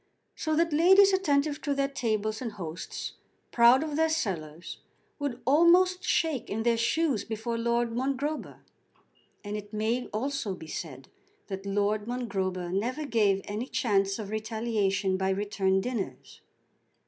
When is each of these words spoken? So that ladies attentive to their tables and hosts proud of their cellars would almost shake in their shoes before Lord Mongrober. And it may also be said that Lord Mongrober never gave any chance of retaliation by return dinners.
So 0.35 0.55
that 0.55 0.73
ladies 0.73 1.13
attentive 1.13 1.61
to 1.61 1.75
their 1.75 1.87
tables 1.87 2.41
and 2.41 2.53
hosts 2.53 3.13
proud 3.51 3.83
of 3.83 3.95
their 3.95 4.09
cellars 4.09 4.79
would 5.19 5.39
almost 5.45 6.03
shake 6.03 6.49
in 6.49 6.63
their 6.63 6.75
shoes 6.75 7.23
before 7.23 7.55
Lord 7.55 7.91
Mongrober. 7.91 8.61
And 9.43 9.55
it 9.55 9.71
may 9.73 10.07
also 10.07 10.55
be 10.55 10.65
said 10.65 11.07
that 11.49 11.67
Lord 11.67 12.07
Mongrober 12.07 12.71
never 12.73 13.05
gave 13.05 13.41
any 13.43 13.67
chance 13.67 14.17
of 14.17 14.31
retaliation 14.31 15.17
by 15.17 15.29
return 15.29 15.81
dinners. 15.81 16.41